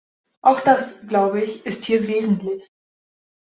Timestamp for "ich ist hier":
1.43-2.07